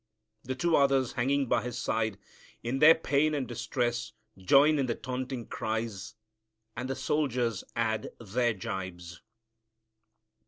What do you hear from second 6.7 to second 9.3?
and the soldiers add their jibes.